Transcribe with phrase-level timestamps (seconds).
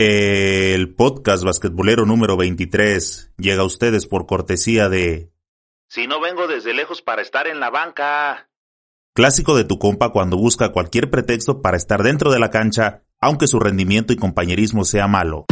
[0.00, 5.32] El podcast basquetbolero número 23 llega a ustedes por cortesía de...
[5.88, 8.48] Si no vengo desde lejos para estar en la banca.
[9.12, 13.48] Clásico de tu compa cuando busca cualquier pretexto para estar dentro de la cancha, aunque
[13.48, 15.46] su rendimiento y compañerismo sea malo.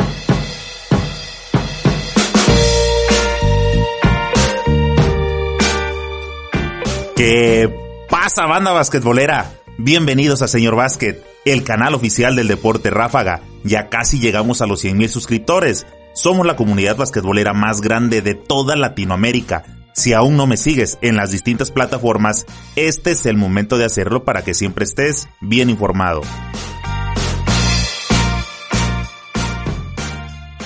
[7.16, 7.68] ¿Qué
[8.08, 9.50] pasa, banda basquetbolera?
[9.76, 13.42] Bienvenidos a Señor Básquet, el canal oficial del deporte ráfaga.
[13.66, 15.86] Ya casi llegamos a los 100.000 suscriptores.
[16.14, 19.64] Somos la comunidad basquetbolera más grande de toda Latinoamérica.
[19.92, 24.24] Si aún no me sigues en las distintas plataformas, este es el momento de hacerlo
[24.24, 26.20] para que siempre estés bien informado.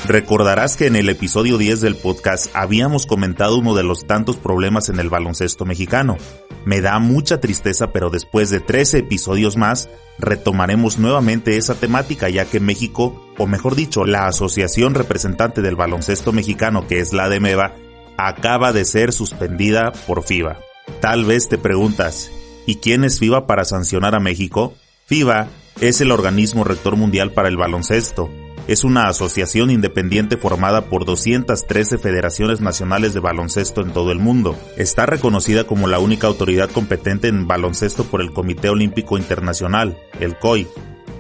[0.07, 4.91] Recordarás que en el episodio 10 del podcast habíamos comentado uno de los tantos problemas
[4.91, 6.19] en el baloncesto mexicano.
[6.65, 9.89] Me da mucha tristeza, pero después de 13 episodios más,
[10.19, 16.33] retomaremos nuevamente esa temática ya que México, o mejor dicho, la asociación representante del baloncesto
[16.33, 17.75] mexicano que es la de MEVA,
[18.17, 20.59] acaba de ser suspendida por FIBA.
[21.01, 22.31] Tal vez te preguntas,
[22.67, 24.75] ¿y quién es FIBA para sancionar a México?
[25.07, 25.49] FIBA
[25.81, 28.31] es el organismo rector mundial para el baloncesto
[28.71, 34.57] es una asociación independiente formada por 213 federaciones nacionales de baloncesto en todo el mundo.
[34.77, 40.39] Está reconocida como la única autoridad competente en baloncesto por el Comité Olímpico Internacional, el
[40.39, 40.69] COI.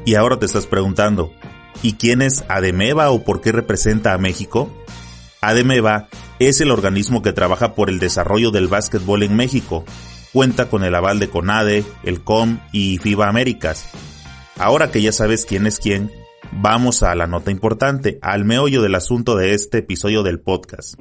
[0.04, 1.32] Y ahora te estás preguntando,
[1.82, 4.72] ¿y quién es ADEMEVA o por qué representa a México?
[5.40, 6.06] ADEMEVA
[6.38, 9.84] es el organismo que trabaja por el desarrollo del básquetbol en México.
[10.32, 13.90] Cuenta con el aval de CONADE, el COM y FIBA Américas.
[14.56, 16.12] Ahora que ya sabes quién es quién,
[16.52, 20.94] Vamos a la nota importante, al meollo del asunto de este episodio del podcast.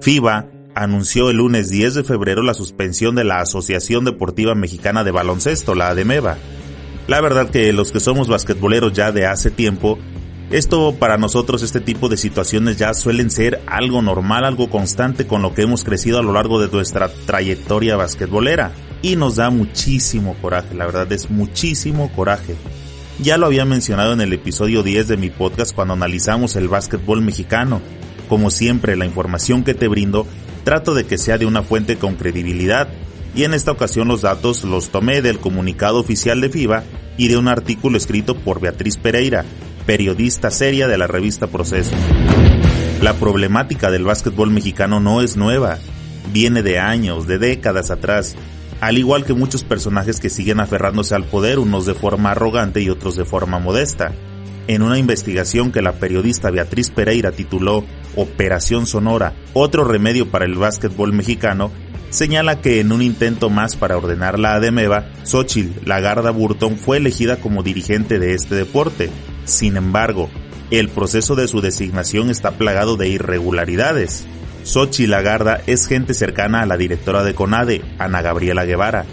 [0.00, 5.10] FIBA anunció el lunes 10 de febrero la suspensión de la Asociación Deportiva Mexicana de
[5.10, 6.38] Baloncesto, la ADEMEVA.
[7.06, 9.98] La verdad que los que somos basquetboleros ya de hace tiempo,
[10.50, 15.42] esto para nosotros este tipo de situaciones ya suelen ser algo normal, algo constante con
[15.42, 20.34] lo que hemos crecido a lo largo de nuestra trayectoria basquetbolera y nos da muchísimo
[20.40, 22.56] coraje, la verdad es muchísimo coraje.
[23.20, 27.20] Ya lo había mencionado en el episodio 10 de mi podcast cuando analizamos el básquetbol
[27.20, 27.80] mexicano.
[28.28, 30.26] Como siempre, la información que te brindo
[30.64, 32.88] trato de que sea de una fuente con credibilidad,
[33.34, 36.82] y en esta ocasión los datos los tomé del comunicado oficial de FIBA
[37.16, 39.44] y de un artículo escrito por Beatriz Pereira,
[39.86, 41.94] periodista seria de la revista Proceso.
[43.02, 45.78] La problemática del básquetbol mexicano no es nueva,
[46.32, 48.34] viene de años, de décadas atrás,
[48.80, 52.88] al igual que muchos personajes que siguen aferrándose al poder, unos de forma arrogante y
[52.88, 54.12] otros de forma modesta.
[54.66, 57.84] En una investigación que la periodista Beatriz Pereira tituló
[58.16, 61.70] Operación Sonora, otro remedio para el básquetbol mexicano,
[62.10, 67.36] señala que en un intento más para ordenar la ADEMEVA, Xochitl Lagarda Burton fue elegida
[67.36, 69.10] como dirigente de este deporte.
[69.44, 70.28] Sin embargo,
[70.70, 74.24] el proceso de su designación está plagado de irregularidades.
[74.62, 79.04] Sochi Lagarda es gente cercana a la directora de CONADE, Ana Gabriela Guevara.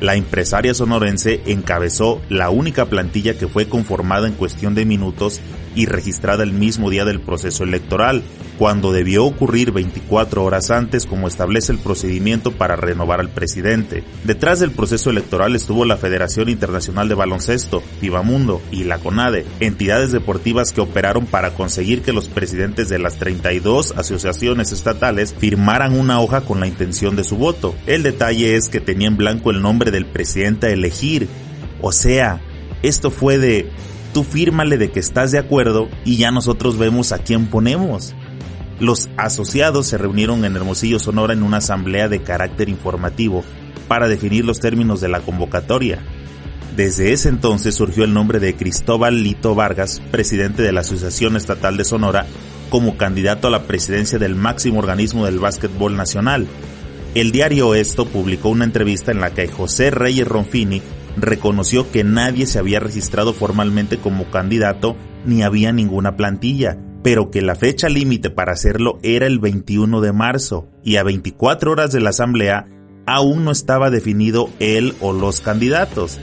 [0.00, 5.40] La empresaria sonorense encabezó la única plantilla que fue conformada en cuestión de minutos
[5.74, 8.22] y registrada el mismo día del proceso electoral,
[8.58, 14.04] cuando debió ocurrir 24 horas antes como establece el procedimiento para renovar al presidente.
[14.24, 17.82] Detrás del proceso electoral estuvo la Federación Internacional de Baloncesto,
[18.22, 23.16] Mundo y la CONADE, entidades deportivas que operaron para conseguir que los presidentes de las
[23.16, 27.74] 32 asociaciones estatales firmaran una hoja con la intención de su voto.
[27.86, 31.28] El detalle es que tenía en blanco el nombre del presidente a elegir.
[31.80, 32.40] O sea,
[32.82, 33.70] esto fue de
[34.12, 38.14] tú fírmale de que estás de acuerdo y ya nosotros vemos a quién ponemos.
[38.78, 43.44] Los asociados se reunieron en Hermosillo, Sonora, en una asamblea de carácter informativo
[43.88, 45.98] para definir los términos de la convocatoria.
[46.76, 51.76] Desde ese entonces surgió el nombre de Cristóbal Lito Vargas, presidente de la Asociación Estatal
[51.76, 52.26] de Sonora,
[52.70, 56.46] como candidato a la presidencia del máximo organismo del básquetbol nacional.
[57.14, 60.80] El diario Esto publicó una entrevista en la que José Reyes Ronfini
[61.16, 67.42] reconoció que nadie se había registrado formalmente como candidato ni había ninguna plantilla, pero que
[67.42, 72.00] la fecha límite para hacerlo era el 21 de marzo y a 24 horas de
[72.00, 72.66] la asamblea
[73.06, 76.18] aún no estaba definido él o los candidatos.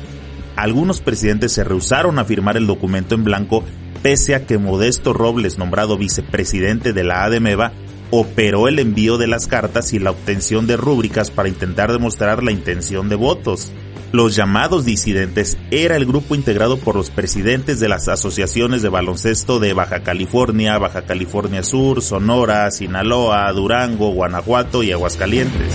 [0.55, 3.63] Algunos presidentes se rehusaron a firmar el documento en blanco
[4.01, 7.73] pese a que Modesto Robles, nombrado vicepresidente de la ADMEVA,
[8.11, 12.51] operó el envío de las cartas y la obtención de rúbricas para intentar demostrar la
[12.51, 13.71] intención de votos.
[14.13, 19.59] Los llamados disidentes era el grupo integrado por los presidentes de las asociaciones de baloncesto
[19.59, 25.73] de Baja California, Baja California Sur, Sonora, Sinaloa, Durango, Guanajuato y Aguascalientes.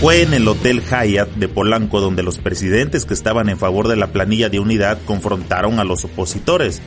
[0.00, 3.94] Fue en el Hotel Hyatt de Polanco donde los presidentes que estaban en favor de
[3.94, 6.82] la planilla de unidad confrontaron a los opositores.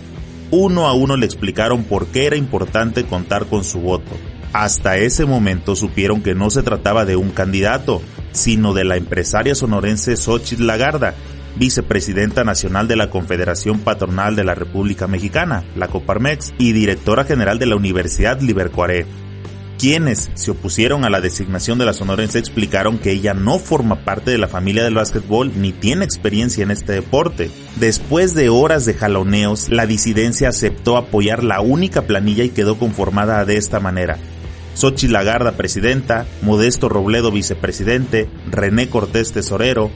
[0.51, 4.11] Uno a uno le explicaron por qué era importante contar con su voto.
[4.51, 8.01] Hasta ese momento supieron que no se trataba de un candidato,
[8.35, 11.15] sino de la empresaria sonorense Xochitl Lagarda,
[11.57, 17.59] vicepresidenta nacional de la Confederación Patronal de la República Mexicana, la Coparmex, y directora general
[17.59, 19.05] de la Universidad Libercuaré.
[19.77, 24.31] Quienes se opusieron a la designación de la sonorense explicaron que ella no forma parte
[24.31, 27.51] de la familia del básquetbol ni tiene experiencia en este deporte.
[27.75, 33.43] Después de horas de jaloneos, la disidencia aceptó apoyar la única planilla y quedó conformada
[33.43, 34.17] de esta manera.
[34.75, 39.89] Xochitl Lagarda presidenta, Modesto Robledo vicepresidente, René Cortés tesorero.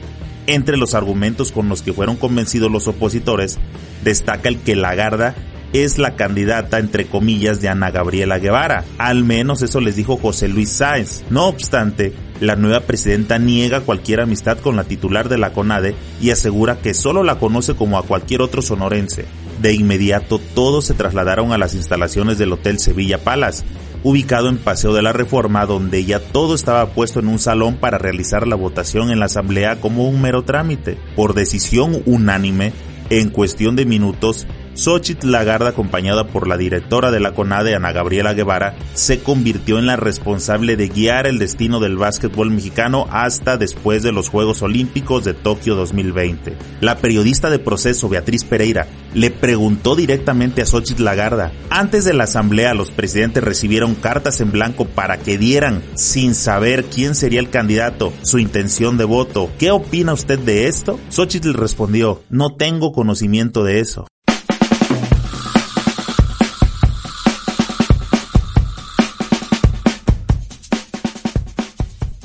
[0.46, 3.58] Entre los argumentos con los que fueron convencidos los opositores,
[4.02, 5.36] destaca el que Lagarda
[5.72, 8.84] es la candidata, entre comillas, de Ana Gabriela Guevara.
[8.98, 11.22] Al menos eso les dijo José Luis Sáenz.
[11.30, 16.30] No obstante, la nueva presidenta niega cualquier amistad con la titular de la CONADE y
[16.30, 19.26] asegura que solo la conoce como a cualquier otro sonorense.
[19.60, 23.62] De inmediato todos se trasladaron a las instalaciones del Hotel Sevilla Palace,
[24.02, 27.98] ubicado en Paseo de la Reforma, donde ya todo estaba puesto en un salón para
[27.98, 30.98] realizar la votación en la Asamblea como un mero trámite.
[31.16, 32.72] Por decisión unánime,
[33.10, 38.34] en cuestión de minutos, Xochitl Lagarda, acompañada por la directora de la CONADE, Ana Gabriela
[38.34, 44.02] Guevara, se convirtió en la responsable de guiar el destino del básquetbol mexicano hasta después
[44.02, 46.56] de los Juegos Olímpicos de Tokio 2020.
[46.80, 52.24] La periodista de proceso, Beatriz Pereira, le preguntó directamente a Xochitl Lagarda, antes de la
[52.24, 57.50] asamblea los presidentes recibieron cartas en blanco para que dieran, sin saber quién sería el
[57.50, 59.50] candidato, su intención de voto.
[59.58, 60.98] ¿Qué opina usted de esto?
[61.10, 64.09] Xochitl respondió, no tengo conocimiento de eso.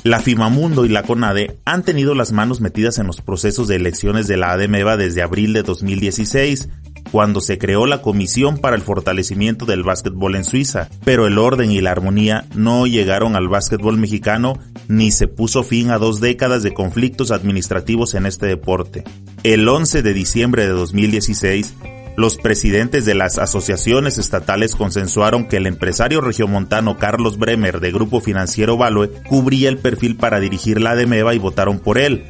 [0.06, 4.28] La FIMAMUNDO y la CONADE han tenido las manos metidas en los procesos de elecciones
[4.28, 6.68] de la ADMEVA desde abril de 2016,
[7.10, 11.72] cuando se creó la Comisión para el Fortalecimiento del Básquetbol en Suiza, pero el orden
[11.72, 16.62] y la armonía no llegaron al básquetbol mexicano ni se puso fin a dos décadas
[16.62, 19.02] de conflictos administrativos en este deporte.
[19.42, 21.74] El 11 de diciembre de 2016,
[22.16, 28.20] los presidentes de las asociaciones estatales consensuaron que el empresario regiomontano Carlos Bremer de Grupo
[28.20, 32.24] Financiero Value cubría el perfil para dirigir la ADEMEVA y votaron por él.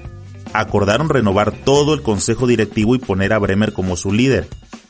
[0.52, 4.48] Acordaron renovar todo el consejo directivo y poner a Bremer como su líder,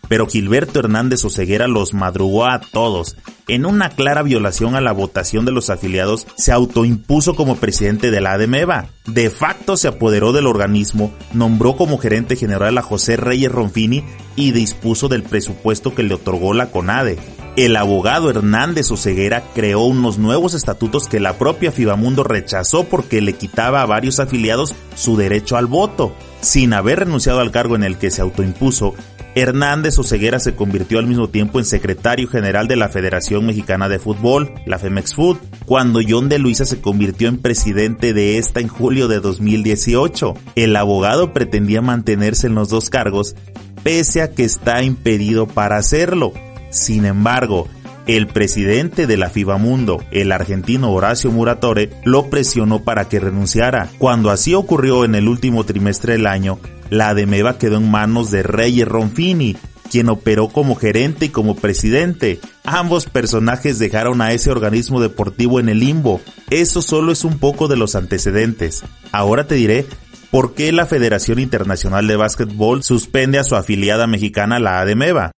[0.09, 3.17] pero Gilberto Hernández Oseguera los madrugó a todos.
[3.49, 8.21] En una clara violación a la votación de los afiliados, se autoimpuso como presidente de
[8.21, 8.89] la ADMEVA.
[9.07, 14.05] De facto se apoderó del organismo, nombró como gerente general a José Reyes Ronfini
[14.35, 17.19] y dispuso del presupuesto que le otorgó la CONADE.
[17.57, 23.33] El abogado Hernández Oseguera creó unos nuevos estatutos que la propia Fibamundo rechazó porque le
[23.33, 26.13] quitaba a varios afiliados su derecho al voto.
[26.43, 28.95] Sin haber renunciado al cargo en el que se autoimpuso,
[29.37, 33.99] Hernández Oseguera se convirtió al mismo tiempo en secretario general de la Federación Mexicana de
[33.99, 35.37] Fútbol, la Femex Food,
[35.67, 40.33] cuando John de Luisa se convirtió en presidente de esta en julio de 2018.
[40.55, 43.37] El abogado pretendía mantenerse en los dos cargos,
[43.83, 46.33] pese a que está impedido para hacerlo.
[46.71, 47.69] Sin embargo,
[48.07, 53.91] el presidente de la FIBAMundo, el argentino Horacio Muratore, lo presionó para que renunciara.
[53.99, 56.59] Cuando así ocurrió en el último trimestre del año,
[56.91, 59.57] la ADEMEVA quedó en manos de Reyes Ronfini,
[59.91, 62.41] quien operó como gerente y como presidente.
[62.65, 66.21] Ambos personajes dejaron a ese organismo deportivo en el limbo.
[66.51, 68.85] Eso solo es un poco de los antecedentes.
[69.13, 69.87] Ahora te diré
[70.31, 75.33] por qué la Federación Internacional de Básquetbol suspende a su afiliada mexicana, la ADEMEVA.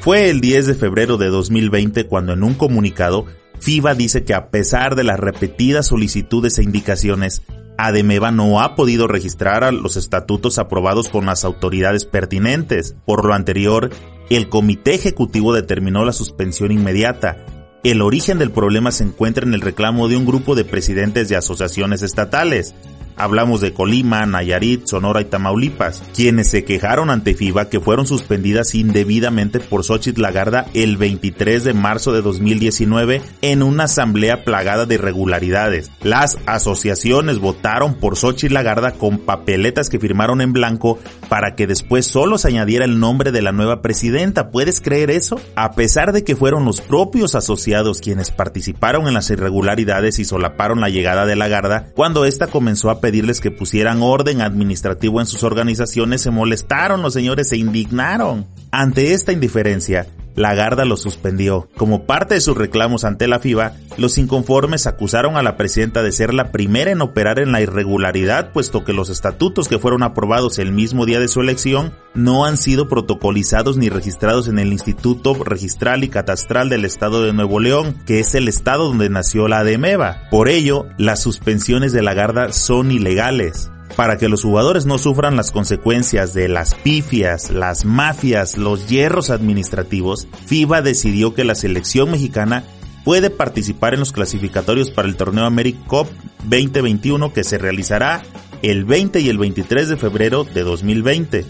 [0.00, 3.26] Fue el 10 de febrero de 2020 cuando en un comunicado
[3.62, 7.42] FIBA dice que a pesar de las repetidas solicitudes e indicaciones,
[7.78, 12.96] Ademeva no ha podido registrar los estatutos aprobados con las autoridades pertinentes.
[13.06, 13.90] Por lo anterior,
[14.30, 17.46] el comité ejecutivo determinó la suspensión inmediata.
[17.84, 21.36] El origen del problema se encuentra en el reclamo de un grupo de presidentes de
[21.36, 22.74] asociaciones estatales,
[23.16, 28.74] Hablamos de Colima, Nayarit, Sonora y Tamaulipas, quienes se quejaron ante FIBA que fueron suspendidas
[28.74, 34.94] indebidamente por Xochitl Lagarda el 23 de marzo de 2019 en una asamblea plagada de
[34.94, 35.90] irregularidades.
[36.02, 42.06] Las asociaciones votaron por Xochitl Lagarda con papeletas que firmaron en blanco para que después
[42.06, 44.50] solo se añadiera el nombre de la nueva presidenta.
[44.50, 45.40] ¿Puedes creer eso?
[45.54, 50.80] A pesar de que fueron los propios asociados quienes participaron en las irregularidades y solaparon
[50.80, 55.42] la llegada de Lagarda, cuando ésta comenzó a pedirles que pusieran orden administrativo en sus
[55.42, 58.46] organizaciones, se molestaron los señores, se indignaron.
[58.70, 61.68] Ante esta indiferencia, la Garda lo suspendió.
[61.76, 66.12] Como parte de sus reclamos ante la FIBA, los inconformes acusaron a la presidenta de
[66.12, 70.58] ser la primera en operar en la irregularidad, puesto que los estatutos que fueron aprobados
[70.58, 75.34] el mismo día de su elección no han sido protocolizados ni registrados en el Instituto
[75.34, 79.60] Registral y Catastral del Estado de Nuevo León, que es el estado donde nació la
[79.60, 80.28] ADEMEVA.
[80.30, 85.36] Por ello, las suspensiones de la Garda son ilegales para que los jugadores no sufran
[85.36, 92.10] las consecuencias de las pifias, las mafias, los hierros administrativos, FIBA decidió que la selección
[92.10, 92.64] mexicana
[93.04, 96.08] puede participar en los clasificatorios para el torneo AmeriCup
[96.44, 98.22] 2021 que se realizará
[98.62, 101.44] el 20 y el 23 de febrero de 2020.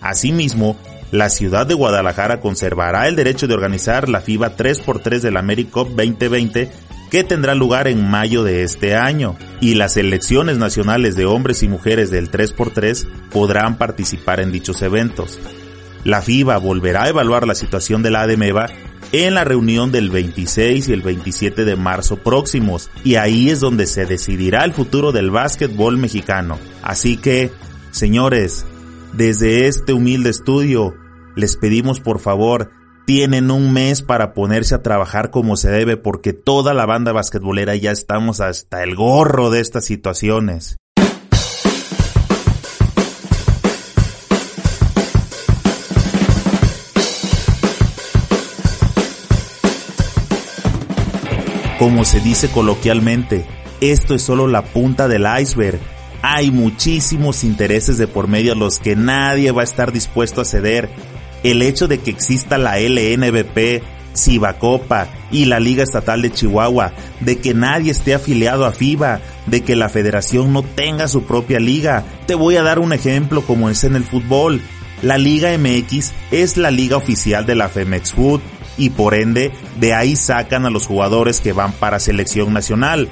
[0.00, 0.76] Asimismo,
[1.10, 6.70] la ciudad de Guadalajara conservará el derecho de organizar la FIBA 3x3 del AmeriCup 2020
[7.14, 11.68] que tendrá lugar en mayo de este año, y las selecciones nacionales de hombres y
[11.68, 15.38] mujeres del 3x3 podrán participar en dichos eventos.
[16.02, 18.66] La FIBA volverá a evaluar la situación de la ADMEVA
[19.12, 23.86] en la reunión del 26 y el 27 de marzo próximos, y ahí es donde
[23.86, 26.58] se decidirá el futuro del básquetbol mexicano.
[26.82, 27.52] Así que,
[27.92, 28.66] señores,
[29.12, 30.96] desde este humilde estudio,
[31.36, 32.72] les pedimos por favor
[33.06, 37.76] tienen un mes para ponerse a trabajar como se debe porque toda la banda basquetbolera
[37.76, 40.76] ya estamos hasta el gorro de estas situaciones.
[51.78, 53.46] Como se dice coloquialmente,
[53.82, 55.78] esto es solo la punta del iceberg.
[56.22, 60.46] Hay muchísimos intereses de por medio a los que nadie va a estar dispuesto a
[60.46, 60.88] ceder
[61.44, 63.82] el hecho de que exista la LNBP,
[64.16, 69.60] Cibacopa y la Liga Estatal de Chihuahua, de que nadie esté afiliado a FIBA, de
[69.60, 72.04] que la federación no tenga su propia liga.
[72.26, 74.60] Te voy a dar un ejemplo como es en el fútbol.
[75.02, 78.40] La Liga MX es la liga oficial de la Femex Food
[78.78, 83.08] y por ende de ahí sacan a los jugadores que van para selección nacional.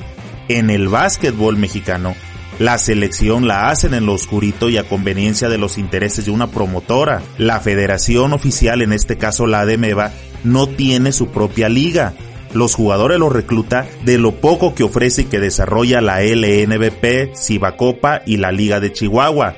[0.49, 2.15] En el básquetbol mexicano
[2.63, 6.47] la selección la hacen en lo oscurito y a conveniencia de los intereses de una
[6.47, 7.21] promotora.
[7.37, 10.13] La federación oficial, en este caso la ADEMEVA,
[10.45, 12.15] no tiene su propia liga.
[12.55, 18.23] Los jugadores los recluta de lo poco que ofrece y que desarrolla la LNBP, Cibacopa
[18.27, 19.57] y la Liga de Chihuahua.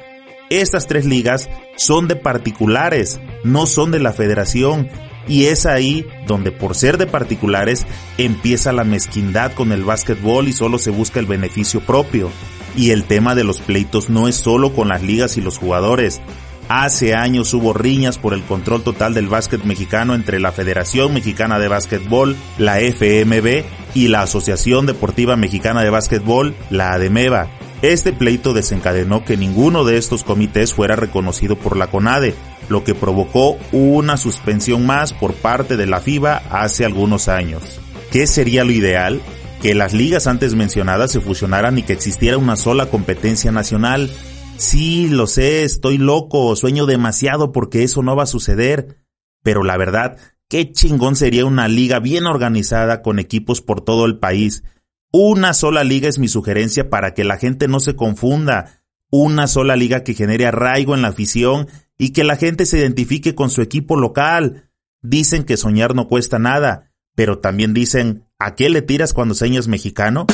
[0.49, 4.89] Estas tres ligas son de particulares, no son de la federación,
[5.29, 10.55] y es ahí donde por ser de particulares empieza la mezquindad con el básquetbol y
[10.55, 12.31] solo se busca el beneficio propio.
[12.77, 16.21] Y el tema de los pleitos no es solo con las ligas y los jugadores.
[16.69, 21.59] Hace años hubo riñas por el control total del básquet mexicano entre la Federación Mexicana
[21.59, 23.65] de Básquetbol, la FMB,
[23.95, 27.49] y la Asociación Deportiva Mexicana de Básquetbol, la ADEMEVA.
[27.83, 32.35] Este pleito desencadenó que ninguno de estos comités fuera reconocido por la CONADE,
[32.69, 37.63] lo que provocó una suspensión más por parte de la FIBA hace algunos años.
[38.11, 39.21] ¿Qué sería lo ideal?
[39.65, 44.11] Que las ligas antes mencionadas se fusionaran y que existiera una sola competencia nacional.
[44.59, 48.99] Sí, lo sé, estoy loco, sueño demasiado porque eso no va a suceder.
[49.43, 50.19] Pero la verdad,
[50.51, 54.65] qué chingón sería una liga bien organizada con equipos por todo el país.
[55.11, 58.83] Una sola liga es mi sugerencia para que la gente no se confunda.
[59.11, 63.35] Una sola liga que genere arraigo en la afición y que la gente se identifique
[63.35, 64.69] con su equipo local.
[65.01, 69.69] Dicen que soñar no cuesta nada, pero también dicen ¿A qué le tiras cuando señas
[69.69, 70.27] mexicano?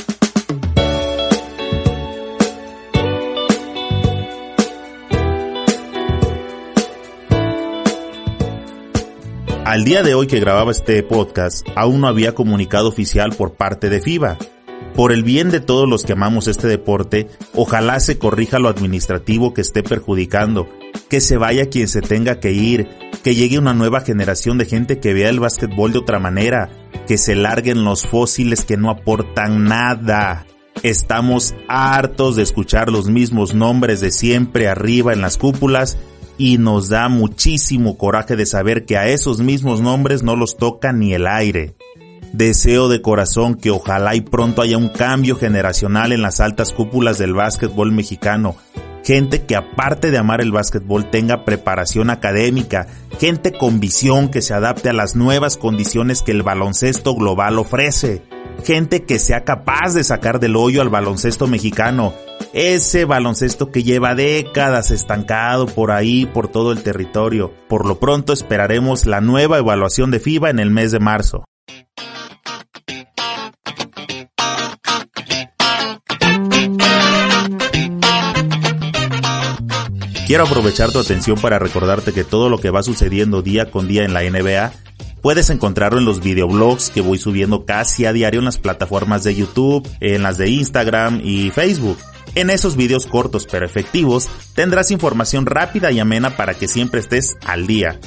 [9.66, 13.90] Al día de hoy que grababa este podcast, aún no había comunicado oficial por parte
[13.90, 14.38] de FIBA.
[14.94, 19.52] Por el bien de todos los que amamos este deporte, ojalá se corrija lo administrativo
[19.52, 20.66] que esté perjudicando,
[21.10, 22.88] que se vaya quien se tenga que ir,
[23.22, 26.70] que llegue una nueva generación de gente que vea el básquetbol de otra manera,
[27.06, 30.46] que se larguen los fósiles que no aportan nada.
[30.82, 35.98] Estamos hartos de escuchar los mismos nombres de siempre arriba en las cúpulas
[36.38, 40.92] y nos da muchísimo coraje de saber que a esos mismos nombres no los toca
[40.92, 41.74] ni el aire.
[42.32, 47.18] Deseo de corazón que ojalá y pronto haya un cambio generacional en las altas cúpulas
[47.18, 48.56] del básquetbol mexicano,
[49.04, 52.86] gente que aparte de amar el básquetbol tenga preparación académica,
[53.18, 58.22] gente con visión que se adapte a las nuevas condiciones que el baloncesto global ofrece,
[58.64, 62.12] gente que sea capaz de sacar del hoyo al baloncesto mexicano,
[62.52, 67.52] ese baloncesto que lleva décadas estancado por ahí, por todo el territorio.
[67.68, 71.44] Por lo pronto esperaremos la nueva evaluación de FIBA en el mes de marzo.
[80.30, 84.04] Quiero aprovechar tu atención para recordarte que todo lo que va sucediendo día con día
[84.04, 84.72] en la NBA
[85.22, 89.34] Puedes encontrarlo en los videoblogs que voy subiendo casi a diario en las plataformas de
[89.34, 91.98] YouTube, en las de Instagram y Facebook.
[92.36, 97.36] En esos videos cortos pero efectivos tendrás información rápida y amena para que siempre estés
[97.44, 97.98] al día.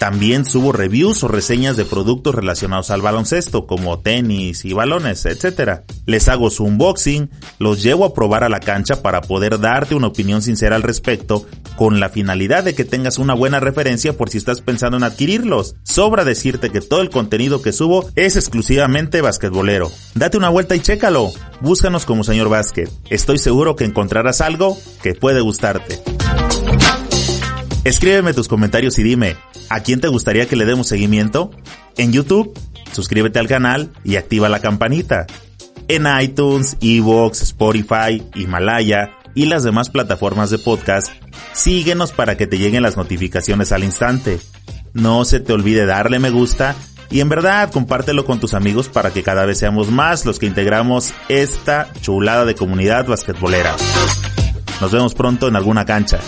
[0.00, 5.82] También subo reviews o reseñas de productos relacionados al baloncesto, como tenis y balones, etc.
[6.06, 7.28] Les hago su unboxing,
[7.58, 11.46] los llevo a probar a la cancha para poder darte una opinión sincera al respecto,
[11.76, 15.76] con la finalidad de que tengas una buena referencia por si estás pensando en adquirirlos.
[15.82, 19.92] Sobra decirte que todo el contenido que subo es exclusivamente basquetbolero.
[20.14, 21.30] Date una vuelta y chécalo.
[21.60, 22.90] Búscanos como señor Básquet.
[23.10, 26.00] Estoy seguro que encontrarás algo que puede gustarte.
[27.82, 29.36] Escríbeme tus comentarios y dime,
[29.70, 31.50] ¿a quién te gustaría que le demos seguimiento?
[31.96, 32.52] En YouTube,
[32.92, 35.26] suscríbete al canal y activa la campanita.
[35.88, 41.12] En iTunes, Evox, Spotify, Himalaya y las demás plataformas de podcast,
[41.52, 44.40] síguenos para que te lleguen las notificaciones al instante.
[44.92, 46.74] No se te olvide darle me gusta
[47.10, 50.46] y en verdad compártelo con tus amigos para que cada vez seamos más los que
[50.46, 53.76] integramos esta chulada de comunidad basquetbolera.
[54.80, 56.20] Nos vemos pronto en alguna cancha.